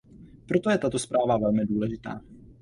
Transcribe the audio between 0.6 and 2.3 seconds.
je tato zpráva velmi důležitá.